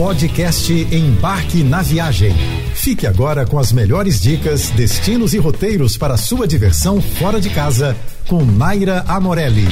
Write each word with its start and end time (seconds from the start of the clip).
Podcast 0.00 0.72
Embarque 0.72 1.62
na 1.62 1.82
Viagem. 1.82 2.34
Fique 2.74 3.06
agora 3.06 3.44
com 3.44 3.58
as 3.58 3.70
melhores 3.70 4.18
dicas, 4.18 4.70
destinos 4.70 5.34
e 5.34 5.38
roteiros 5.38 5.98
para 5.98 6.16
sua 6.16 6.48
diversão 6.48 7.02
fora 7.02 7.38
de 7.38 7.50
casa 7.50 7.94
com 8.26 8.42
Naira 8.42 9.04
Amorelli. 9.06 9.68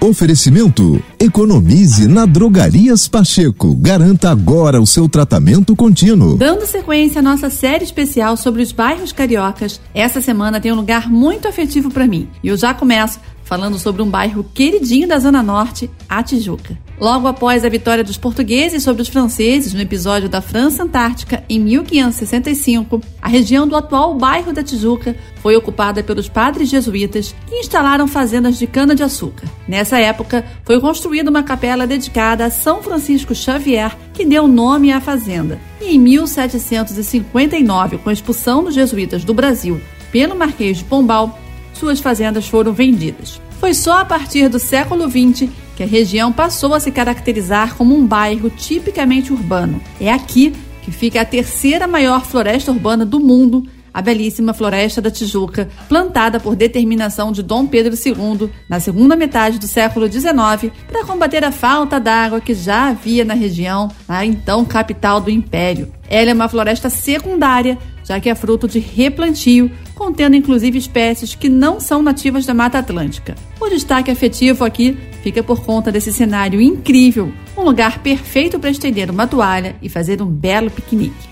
Oferecimento: 0.00 1.02
economize 1.18 2.06
na 2.06 2.24
Drogarias 2.24 3.08
Pacheco. 3.08 3.74
Garanta 3.74 4.30
agora 4.30 4.80
o 4.80 4.86
seu 4.86 5.08
tratamento 5.08 5.74
contínuo. 5.74 6.36
Dando 6.36 6.64
sequência 6.64 7.18
à 7.18 7.22
nossa 7.22 7.50
série 7.50 7.82
especial 7.82 8.36
sobre 8.36 8.62
os 8.62 8.70
bairros 8.70 9.10
cariocas, 9.10 9.80
essa 9.92 10.20
semana 10.20 10.60
tem 10.60 10.70
um 10.70 10.76
lugar 10.76 11.10
muito 11.10 11.48
afetivo 11.48 11.90
para 11.90 12.06
mim. 12.06 12.28
E 12.44 12.48
eu 12.48 12.56
já 12.56 12.72
começo 12.72 13.18
falando 13.48 13.78
sobre 13.78 14.02
um 14.02 14.10
bairro 14.10 14.44
queridinho 14.52 15.08
da 15.08 15.18
Zona 15.18 15.42
Norte, 15.42 15.90
a 16.06 16.22
Tijuca. 16.22 16.76
Logo 17.00 17.26
após 17.26 17.64
a 17.64 17.68
vitória 17.68 18.04
dos 18.04 18.18
portugueses 18.18 18.82
sobre 18.82 19.00
os 19.00 19.08
franceses 19.08 19.72
no 19.72 19.80
episódio 19.80 20.28
da 20.28 20.42
França 20.42 20.82
Antártica 20.82 21.42
em 21.48 21.58
1565, 21.58 23.00
a 23.22 23.28
região 23.28 23.66
do 23.66 23.74
atual 23.74 24.14
bairro 24.16 24.52
da 24.52 24.62
Tijuca 24.62 25.16
foi 25.36 25.56
ocupada 25.56 26.02
pelos 26.02 26.28
padres 26.28 26.68
jesuítas 26.68 27.34
que 27.46 27.54
instalaram 27.54 28.06
fazendas 28.06 28.58
de 28.58 28.66
cana-de-açúcar. 28.66 29.48
Nessa 29.66 29.98
época, 29.98 30.44
foi 30.62 30.78
construída 30.78 31.30
uma 31.30 31.42
capela 31.42 31.86
dedicada 31.86 32.44
a 32.44 32.50
São 32.50 32.82
Francisco 32.82 33.34
Xavier, 33.34 33.96
que 34.12 34.26
deu 34.26 34.46
nome 34.46 34.92
à 34.92 35.00
fazenda. 35.00 35.58
E 35.80 35.94
em 35.94 35.98
1759, 35.98 37.96
com 37.98 38.10
a 38.10 38.12
expulsão 38.12 38.62
dos 38.62 38.74
jesuítas 38.74 39.24
do 39.24 39.32
Brasil 39.32 39.80
pelo 40.10 40.34
Marquês 40.34 40.78
de 40.78 40.84
Pombal, 40.84 41.38
suas 41.78 42.00
fazendas 42.00 42.48
foram 42.48 42.72
vendidas. 42.72 43.40
Foi 43.60 43.74
só 43.74 44.00
a 44.00 44.04
partir 44.04 44.48
do 44.48 44.58
século 44.58 45.08
XX 45.08 45.48
que 45.76 45.82
a 45.82 45.86
região 45.86 46.32
passou 46.32 46.74
a 46.74 46.80
se 46.80 46.90
caracterizar 46.90 47.76
como 47.76 47.96
um 47.96 48.06
bairro 48.06 48.50
tipicamente 48.50 49.32
urbano. 49.32 49.80
É 50.00 50.12
aqui 50.12 50.52
que 50.82 50.90
fica 50.90 51.20
a 51.20 51.24
terceira 51.24 51.86
maior 51.86 52.24
floresta 52.24 52.72
urbana 52.72 53.04
do 53.04 53.20
mundo, 53.20 53.64
a 53.92 54.00
belíssima 54.00 54.54
Floresta 54.54 55.00
da 55.00 55.10
Tijuca, 55.10 55.68
plantada 55.88 56.38
por 56.38 56.54
determinação 56.54 57.32
de 57.32 57.42
Dom 57.42 57.66
Pedro 57.66 57.94
II 57.94 58.50
na 58.68 58.80
segunda 58.80 59.16
metade 59.16 59.58
do 59.58 59.66
século 59.66 60.10
XIX 60.10 60.72
para 60.86 61.04
combater 61.04 61.44
a 61.44 61.50
falta 61.52 61.98
d'água 61.98 62.40
que 62.40 62.54
já 62.54 62.88
havia 62.88 63.24
na 63.24 63.34
região, 63.34 63.90
a 64.08 64.24
então 64.24 64.64
capital 64.64 65.20
do 65.20 65.30
Império. 65.30 65.92
Ela 66.08 66.30
é 66.30 66.34
uma 66.34 66.48
floresta 66.48 66.88
secundária, 66.88 67.76
já 68.04 68.18
que 68.18 68.30
é 68.30 68.34
fruto 68.34 68.66
de 68.66 68.78
replantio, 68.78 69.70
contendo 69.98 70.36
inclusive 70.36 70.78
espécies 70.78 71.34
que 71.34 71.48
não 71.48 71.80
são 71.80 72.00
nativas 72.00 72.46
da 72.46 72.54
Mata 72.54 72.78
Atlântica. 72.78 73.34
O 73.60 73.68
destaque 73.68 74.12
afetivo 74.12 74.64
aqui 74.64 74.96
fica 75.24 75.42
por 75.42 75.60
conta 75.64 75.90
desse 75.90 76.12
cenário 76.12 76.60
incrível, 76.60 77.32
um 77.56 77.62
lugar 77.62 77.98
perfeito 77.98 78.60
para 78.60 78.70
estender 78.70 79.10
uma 79.10 79.26
toalha 79.26 79.74
e 79.82 79.88
fazer 79.88 80.22
um 80.22 80.26
belo 80.26 80.70
piquenique. 80.70 81.28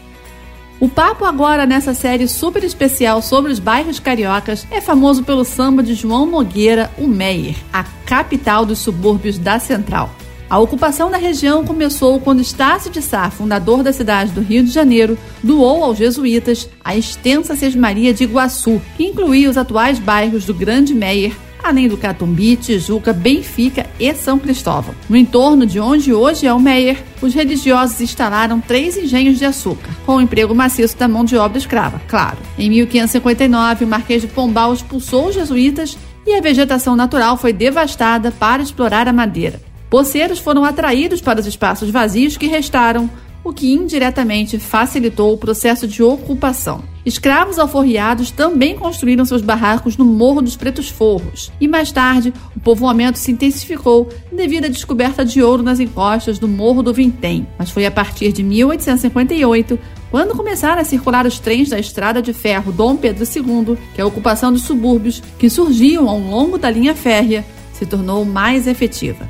O 0.81 0.89
papo 0.89 1.25
agora 1.25 1.64
nessa 1.64 1.94
série 1.94 2.27
super 2.27 2.64
especial 2.64 3.22
sobre 3.22 3.53
os 3.53 3.61
bairros 3.61 4.00
cariocas 4.00 4.67
é 4.70 4.81
famoso 4.81 5.22
pelo 5.22 5.44
samba 5.44 5.83
de 5.83 5.94
João 5.94 6.27
Nogueira, 6.27 6.91
o 6.98 7.06
Meier, 7.06 7.55
a 7.72 7.84
capital 8.05 8.67
dos 8.67 8.81
subúrbios 8.81 9.39
da 9.39 9.61
Central. 9.61 10.11
A 10.48 10.61
ocupação 10.61 11.11
da 11.11 11.16
região 11.16 11.64
começou 11.64 12.20
quando 12.20 12.41
Estácio 12.41 12.89
de 12.89 13.02
Sá, 13.02 13.28
fundador 13.30 13.83
da 13.83 13.92
cidade 13.92 14.30
do 14.30 14.41
Rio 14.41 14.62
de 14.62 14.70
Janeiro, 14.70 15.19
doou 15.42 15.83
aos 15.83 15.98
jesuítas 15.98 16.69
a 16.84 16.97
extensa 16.97 17.56
Sesmaria 17.56 18.14
de 18.14 18.22
Iguaçu, 18.22 18.80
que 18.97 19.05
incluía 19.05 19.50
os 19.50 19.56
atuais 19.56 19.98
bairros 19.98 20.44
do 20.44 20.55
Grande 20.55 20.94
Meier, 20.94 21.34
além 21.64 21.88
do 21.88 21.97
Catumbi, 21.97 22.55
Tijuca, 22.55 23.12
Benfica 23.12 23.86
e 23.98 24.14
São 24.14 24.38
Cristóvão. 24.38 24.94
No 25.08 25.16
entorno 25.16 25.66
de 25.66 25.80
onde 25.80 26.12
hoje 26.12 26.47
é 26.47 26.55
o 26.55 26.60
Meier, 26.60 27.03
os 27.20 27.34
religiosos 27.34 28.00
instalaram 28.00 28.60
três 28.60 28.97
engenhos 28.97 29.38
de 29.38 29.44
açúcar, 29.44 29.91
com 30.06 30.14
o 30.14 30.20
emprego 30.20 30.55
maciço 30.55 30.97
da 30.97 31.08
mão 31.08 31.25
de 31.25 31.36
obra 31.36 31.58
escrava, 31.58 32.00
claro. 32.06 32.38
Em 32.56 32.70
1559, 32.70 33.84
o 33.84 33.88
Marquês 33.88 34.22
de 34.22 34.28
Pombal 34.28 34.72
expulsou 34.72 35.26
os 35.26 35.34
jesuítas 35.34 35.98
e 36.25 36.34
a 36.34 36.41
vegetação 36.41 36.94
natural 36.94 37.37
foi 37.37 37.53
devastada 37.53 38.31
para 38.31 38.62
explorar 38.62 39.09
a 39.09 39.12
madeira. 39.12 39.60
Poceiros 39.88 40.38
foram 40.38 40.64
atraídos 40.64 41.20
para 41.20 41.41
os 41.41 41.47
espaços 41.47 41.91
vazios 41.91 42.36
que 42.36 42.47
restaram, 42.47 43.08
o 43.44 43.52
que 43.52 43.72
indiretamente 43.72 44.58
facilitou 44.58 45.32
o 45.32 45.38
processo 45.38 45.86
de 45.86 46.02
ocupação. 46.02 46.82
Escravos 47.04 47.60
alforriados 47.60 48.32
também 48.32 48.74
construíram 48.74 49.24
seus 49.24 49.41
barracos 49.41 49.97
no 49.97 50.04
Morro 50.04 50.42
dos 50.42 50.56
Pretos 50.56 50.88
Forros, 50.88 51.52
e 51.60 51.69
mais 51.69 51.92
tarde 51.92 52.34
o 52.56 52.58
povoamento 52.58 53.16
se 53.16 53.30
intensificou 53.30 54.08
devido 54.32 54.64
à 54.64 54.69
descoberta 54.69 55.24
de 55.24 55.41
ouro 55.41 55.62
nas 55.62 55.78
encostas 55.78 56.41
do 56.41 56.48
Morro 56.48 56.82
do 56.82 56.92
Vintém. 56.92 57.47
Mas 57.56 57.70
foi 57.70 57.86
a 57.86 57.91
partir 57.92 58.32
de 58.32 58.42
1858 58.42 59.78
quando 60.10 60.36
começaram 60.36 60.80
a 60.80 60.84
circular 60.84 61.24
os 61.24 61.38
trens 61.38 61.68
da 61.68 61.78
estrada 61.78 62.20
de 62.20 62.32
ferro 62.32 62.72
Dom 62.72 62.97
Pedro 62.97 63.22
II, 63.22 63.78
que 63.94 64.00
a 64.00 64.06
ocupação 64.06 64.53
dos 64.53 64.62
subúrbios 64.62 65.22
que 65.38 65.48
surgiam 65.48 66.08
ao 66.08 66.18
longo 66.18 66.58
da 66.58 66.68
linha 66.68 66.97
férrea 66.97 67.44
se 67.72 67.86
tornou 67.86 68.24
mais 68.24 68.66
efetiva. 68.66 69.28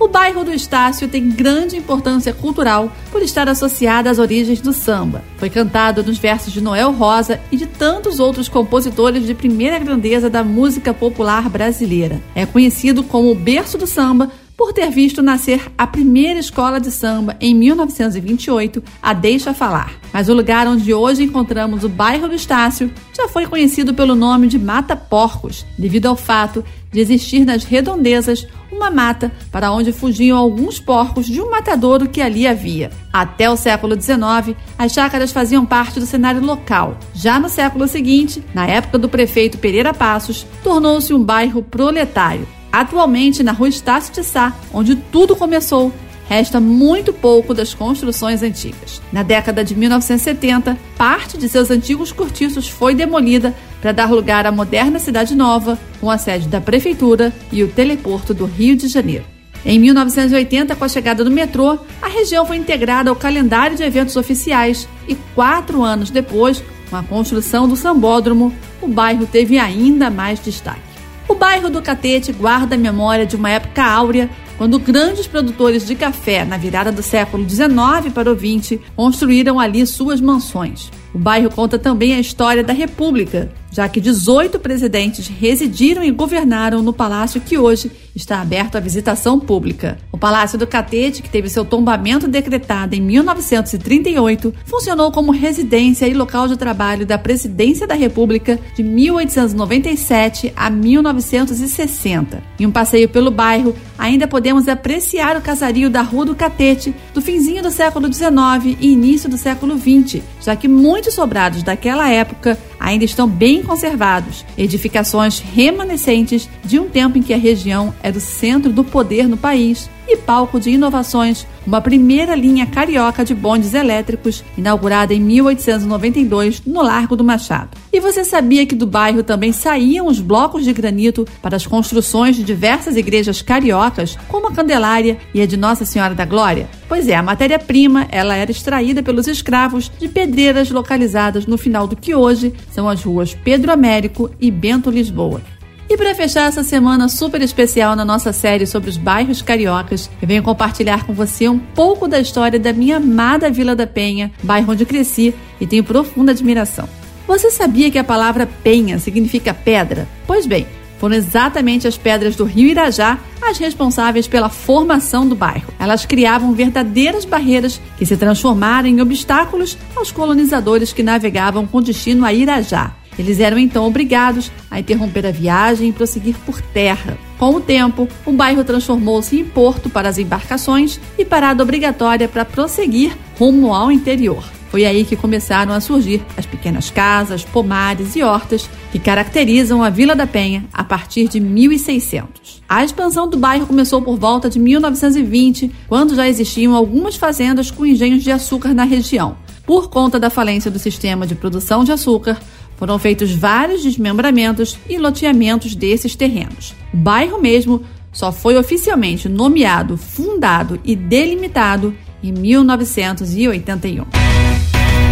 O 0.00 0.06
bairro 0.06 0.44
do 0.44 0.52
Estácio 0.52 1.08
tem 1.08 1.28
grande 1.28 1.76
importância 1.76 2.32
cultural 2.32 2.92
por 3.10 3.20
estar 3.20 3.48
associado 3.48 4.08
às 4.08 4.20
origens 4.20 4.60
do 4.60 4.72
samba. 4.72 5.24
Foi 5.38 5.50
cantado 5.50 6.04
nos 6.04 6.18
versos 6.18 6.52
de 6.52 6.60
Noel 6.60 6.92
Rosa 6.92 7.40
e 7.50 7.56
de 7.56 7.66
tantos 7.66 8.20
outros 8.20 8.48
compositores 8.48 9.26
de 9.26 9.34
primeira 9.34 9.76
grandeza 9.76 10.30
da 10.30 10.44
música 10.44 10.94
popular 10.94 11.48
brasileira. 11.48 12.22
É 12.32 12.46
conhecido 12.46 13.02
como 13.02 13.32
o 13.32 13.34
berço 13.34 13.76
do 13.76 13.88
samba 13.88 14.30
por 14.56 14.72
ter 14.72 14.90
visto 14.90 15.22
nascer 15.22 15.70
a 15.78 15.86
primeira 15.86 16.40
escola 16.40 16.80
de 16.80 16.90
samba 16.90 17.36
em 17.40 17.54
1928, 17.54 18.82
a 19.00 19.12
Deixa 19.12 19.54
Falar. 19.54 19.94
Mas 20.12 20.28
o 20.28 20.34
lugar 20.34 20.66
onde 20.66 20.92
hoje 20.92 21.22
encontramos 21.22 21.84
o 21.84 21.88
bairro 21.88 22.28
do 22.28 22.34
Estácio 22.34 22.90
já 23.16 23.28
foi 23.28 23.46
conhecido 23.46 23.94
pelo 23.94 24.16
nome 24.16 24.48
de 24.48 24.58
Mata 24.58 24.96
Porcos, 24.96 25.64
devido 25.78 26.06
ao 26.06 26.16
fato 26.16 26.64
de 26.90 26.98
existir 26.98 27.44
nas 27.44 27.62
redondezas 27.62 28.48
uma 28.78 28.90
mata 28.90 29.30
para 29.52 29.70
onde 29.70 29.92
fugiam 29.92 30.38
alguns 30.38 30.80
porcos 30.80 31.26
de 31.26 31.40
um 31.40 31.50
matadouro 31.50 32.08
que 32.08 32.22
ali 32.22 32.46
havia. 32.46 32.90
Até 33.12 33.50
o 33.50 33.56
século 33.56 34.00
XIX, 34.00 34.56
as 34.78 34.92
chácaras 34.92 35.32
faziam 35.32 35.66
parte 35.66 36.00
do 36.00 36.06
cenário 36.06 36.40
local. 36.40 36.96
Já 37.12 37.38
no 37.38 37.48
século 37.48 37.86
seguinte, 37.86 38.42
na 38.54 38.66
época 38.66 38.98
do 38.98 39.08
prefeito 39.08 39.58
Pereira 39.58 39.92
Passos, 39.92 40.46
tornou-se 40.62 41.12
um 41.12 41.22
bairro 41.22 41.62
proletário. 41.62 42.46
Atualmente, 42.70 43.42
na 43.42 43.52
rua 43.52 43.68
Estácio 43.68 44.14
de 44.14 44.22
Sá, 44.22 44.54
onde 44.72 44.94
tudo 44.94 45.34
começou, 45.34 45.92
resta 46.28 46.60
muito 46.60 47.12
pouco 47.12 47.54
das 47.54 47.72
construções 47.72 48.42
antigas. 48.42 49.00
Na 49.12 49.22
década 49.22 49.64
de 49.64 49.74
1970, 49.74 50.76
parte 50.96 51.38
de 51.38 51.48
seus 51.48 51.70
antigos 51.70 52.12
cortiços 52.12 52.68
foi 52.68 52.94
demolida 52.94 53.54
para 53.80 53.92
dar 53.92 54.10
lugar 54.10 54.46
à 54.46 54.52
moderna 54.52 54.98
cidade 54.98 55.34
nova, 55.34 55.78
com 56.00 56.10
a 56.10 56.18
sede 56.18 56.48
da 56.48 56.60
prefeitura 56.60 57.32
e 57.50 57.62
o 57.62 57.68
teleporto 57.68 58.34
do 58.34 58.44
Rio 58.44 58.76
de 58.76 58.88
Janeiro. 58.88 59.24
Em 59.64 59.78
1980, 59.78 60.76
com 60.76 60.84
a 60.84 60.88
chegada 60.88 61.24
do 61.24 61.30
metrô, 61.30 61.78
a 62.00 62.08
região 62.08 62.46
foi 62.46 62.56
integrada 62.56 63.10
ao 63.10 63.16
calendário 63.16 63.76
de 63.76 63.82
eventos 63.82 64.16
oficiais 64.16 64.88
e 65.08 65.14
quatro 65.34 65.82
anos 65.82 66.10
depois, 66.10 66.62
com 66.88 66.96
a 66.96 67.02
construção 67.02 67.68
do 67.68 67.76
sambódromo, 67.76 68.54
o 68.80 68.88
bairro 68.88 69.26
teve 69.26 69.58
ainda 69.58 70.10
mais 70.10 70.40
destaque. 70.40 70.80
O 71.28 71.34
bairro 71.34 71.68
do 71.68 71.82
Catete 71.82 72.32
guarda 72.32 72.74
a 72.74 72.78
memória 72.78 73.26
de 73.26 73.36
uma 73.36 73.50
época 73.50 73.82
áurea, 73.82 74.30
quando 74.58 74.78
grandes 74.78 75.28
produtores 75.28 75.86
de 75.86 75.94
café, 75.94 76.44
na 76.44 76.58
virada 76.58 76.90
do 76.90 77.02
século 77.02 77.48
XIX 77.48 78.12
para 78.12 78.30
o 78.30 78.36
XX, 78.36 78.80
construíram 78.96 79.58
ali 79.60 79.86
suas 79.86 80.20
mansões. 80.20 80.90
O 81.14 81.18
bairro 81.18 81.48
conta 81.48 81.78
também 81.78 82.14
a 82.14 82.20
história 82.20 82.64
da 82.64 82.72
República, 82.72 83.50
já 83.70 83.88
que 83.88 84.00
18 84.00 84.58
presidentes 84.58 85.28
residiram 85.28 86.02
e 86.02 86.10
governaram 86.10 86.82
no 86.82 86.92
palácio 86.92 87.40
que 87.40 87.58
hoje 87.58 87.90
está 88.14 88.40
aberto 88.40 88.76
à 88.76 88.80
visitação 88.80 89.38
pública. 89.38 89.98
O 90.10 90.18
Palácio 90.18 90.58
do 90.58 90.66
Catete, 90.66 91.22
que 91.22 91.30
teve 91.30 91.48
seu 91.48 91.64
tombamento 91.64 92.26
decretado 92.26 92.94
em 92.94 93.00
1938, 93.00 94.52
funcionou 94.64 95.12
como 95.12 95.30
residência 95.30 96.08
e 96.08 96.14
local 96.14 96.48
de 96.48 96.56
trabalho 96.56 97.06
da 97.06 97.16
Presidência 97.16 97.86
da 97.86 97.94
República 97.94 98.58
de 98.74 98.82
1897 98.82 100.52
a 100.56 100.68
1960. 100.68 102.42
Em 102.58 102.66
um 102.66 102.72
passeio 102.72 103.08
pelo 103.08 103.30
bairro, 103.30 103.74
ainda 103.96 104.26
podemos 104.26 104.66
apreciar 104.66 105.36
o 105.36 105.40
casario 105.40 105.88
da 105.88 106.02
Rua 106.02 106.24
do 106.24 106.34
Catete 106.34 106.94
do 107.14 107.22
finzinho 107.22 107.62
do 107.62 107.70
século 107.70 108.12
XIX 108.12 108.76
e 108.80 108.90
início 108.90 109.28
do 109.28 109.38
século 109.38 109.78
XX, 109.78 110.22
já 110.40 110.56
que 110.56 110.66
muitos 110.66 111.14
sobrados 111.14 111.62
daquela 111.62 112.10
época 112.10 112.58
ainda 112.78 113.04
estão 113.04 113.28
bem 113.28 113.62
conservados, 113.62 114.44
edificações 114.56 115.40
remanescentes 115.40 116.48
de 116.64 116.78
um 116.78 116.88
tempo 116.88 117.18
em 117.18 117.22
que 117.22 117.34
a 117.34 117.38
região 117.38 117.94
era 118.02 118.16
o 118.16 118.20
centro 118.20 118.72
do 118.72 118.84
poder 118.84 119.28
no 119.28 119.36
país, 119.36 119.90
e 120.08 120.16
palco 120.16 120.58
de 120.58 120.70
inovações, 120.70 121.46
uma 121.66 121.80
primeira 121.80 122.34
linha 122.34 122.66
carioca 122.66 123.24
de 123.24 123.34
bondes 123.34 123.74
elétricos, 123.74 124.42
inaugurada 124.56 125.12
em 125.12 125.20
1892 125.20 126.62
no 126.66 126.82
Largo 126.82 127.14
do 127.14 127.22
Machado. 127.22 127.76
E 127.92 128.00
você 128.00 128.24
sabia 128.24 128.64
que 128.64 128.74
do 128.74 128.86
bairro 128.86 129.22
também 129.22 129.52
saíam 129.52 130.06
os 130.06 130.20
blocos 130.20 130.64
de 130.64 130.72
granito 130.72 131.26
para 131.42 131.56
as 131.56 131.66
construções 131.66 132.36
de 132.36 132.42
diversas 132.42 132.96
igrejas 132.96 133.42
cariocas, 133.42 134.18
como 134.28 134.48
a 134.48 134.52
Candelária 134.52 135.18
e 135.34 135.42
a 135.42 135.46
de 135.46 135.56
Nossa 135.56 135.84
Senhora 135.84 136.14
da 136.14 136.24
Glória? 136.24 136.68
Pois 136.88 137.06
é, 137.06 137.14
a 137.14 137.22
matéria-prima 137.22 138.08
ela 138.10 138.34
era 138.34 138.50
extraída 138.50 139.02
pelos 139.02 139.26
escravos 139.26 139.92
de 139.98 140.08
pedreiras 140.08 140.70
localizadas 140.70 141.46
no 141.46 141.58
final 141.58 141.86
do 141.86 141.96
que 141.96 142.14
hoje 142.14 142.54
são 142.70 142.88
as 142.88 143.02
ruas 143.02 143.34
Pedro 143.34 143.70
Américo 143.70 144.30
e 144.40 144.50
Bento 144.50 144.90
Lisboa. 144.90 145.42
E 145.90 145.96
para 145.96 146.14
fechar 146.14 146.48
essa 146.48 146.62
semana 146.62 147.08
super 147.08 147.40
especial 147.40 147.96
na 147.96 148.04
nossa 148.04 148.30
série 148.30 148.66
sobre 148.66 148.90
os 148.90 148.98
bairros 148.98 149.40
cariocas, 149.40 150.10
eu 150.20 150.28
venho 150.28 150.42
compartilhar 150.42 151.06
com 151.06 151.14
você 151.14 151.48
um 151.48 151.58
pouco 151.58 152.06
da 152.06 152.20
história 152.20 152.58
da 152.58 152.74
minha 152.74 152.98
amada 152.98 153.50
Vila 153.50 153.74
da 153.74 153.86
Penha, 153.86 154.30
bairro 154.42 154.72
onde 154.72 154.84
cresci 154.84 155.34
e 155.58 155.66
tenho 155.66 155.82
profunda 155.82 156.32
admiração. 156.32 156.86
Você 157.26 157.50
sabia 157.50 157.90
que 157.90 157.98
a 157.98 158.04
palavra 158.04 158.46
penha 158.62 158.98
significa 158.98 159.54
pedra? 159.54 160.06
Pois 160.26 160.46
bem, 160.46 160.66
foram 160.98 161.16
exatamente 161.16 161.88
as 161.88 161.96
pedras 161.96 162.36
do 162.36 162.44
rio 162.44 162.68
Irajá 162.68 163.18
as 163.40 163.56
responsáveis 163.56 164.28
pela 164.28 164.50
formação 164.50 165.26
do 165.26 165.34
bairro. 165.34 165.72
Elas 165.78 166.04
criavam 166.04 166.52
verdadeiras 166.52 167.24
barreiras 167.24 167.80
que 167.96 168.04
se 168.04 168.16
transformaram 168.16 168.88
em 168.88 169.00
obstáculos 169.00 169.78
aos 169.96 170.12
colonizadores 170.12 170.92
que 170.92 171.02
navegavam 171.02 171.66
com 171.66 171.80
destino 171.80 172.26
a 172.26 172.32
Irajá. 172.32 172.92
Eles 173.18 173.40
eram 173.40 173.58
então 173.58 173.84
obrigados 173.84 174.52
a 174.70 174.78
interromper 174.78 175.26
a 175.26 175.30
viagem 175.30 175.88
e 175.88 175.92
prosseguir 175.92 176.36
por 176.46 176.60
terra. 176.60 177.18
Com 177.38 177.54
o 177.54 177.60
tempo, 177.60 178.08
o 178.24 178.32
bairro 178.32 178.64
transformou-se 178.64 179.38
em 179.38 179.44
porto 179.44 179.90
para 179.90 180.08
as 180.08 180.18
embarcações 180.18 181.00
e 181.18 181.24
parada 181.24 181.62
obrigatória 181.62 182.28
para 182.28 182.44
prosseguir 182.44 183.16
rumo 183.38 183.74
ao 183.74 183.90
interior. 183.90 184.44
Foi 184.70 184.84
aí 184.84 185.04
que 185.04 185.16
começaram 185.16 185.72
a 185.72 185.80
surgir 185.80 186.22
as 186.36 186.44
pequenas 186.44 186.90
casas, 186.90 187.42
pomares 187.42 188.14
e 188.14 188.22
hortas 188.22 188.68
que 188.92 188.98
caracterizam 188.98 189.82
a 189.82 189.88
Vila 189.88 190.14
da 190.14 190.26
Penha 190.26 190.64
a 190.72 190.84
partir 190.84 191.26
de 191.26 191.40
1600. 191.40 192.62
A 192.68 192.84
expansão 192.84 193.28
do 193.28 193.38
bairro 193.38 193.66
começou 193.66 194.02
por 194.02 194.18
volta 194.18 194.50
de 194.50 194.58
1920, 194.58 195.70
quando 195.88 196.14
já 196.14 196.28
existiam 196.28 196.74
algumas 196.74 197.16
fazendas 197.16 197.70
com 197.70 197.86
engenhos 197.86 198.22
de 198.22 198.30
açúcar 198.30 198.74
na 198.74 198.84
região. 198.84 199.36
Por 199.64 199.88
conta 199.88 200.18
da 200.18 200.30
falência 200.30 200.70
do 200.70 200.78
sistema 200.78 201.26
de 201.26 201.34
produção 201.34 201.82
de 201.82 201.92
açúcar, 201.92 202.38
foram 202.78 202.98
feitos 202.98 203.32
vários 203.32 203.82
desmembramentos 203.82 204.78
e 204.88 204.96
loteamentos 204.96 205.74
desses 205.74 206.14
terrenos. 206.14 206.74
O 206.94 206.96
bairro 206.96 207.40
mesmo 207.40 207.82
só 208.12 208.32
foi 208.32 208.56
oficialmente 208.56 209.28
nomeado, 209.28 209.96
fundado 209.96 210.80
e 210.84 210.96
delimitado 210.96 211.94
em 212.22 212.32
1981. 212.32 214.04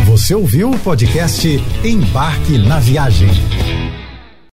Você 0.07 0.35
ouviu 0.35 0.71
o 0.71 0.79
podcast 0.79 1.47
Embarque 1.85 2.57
na 2.59 2.79
Viagem. 2.79 3.29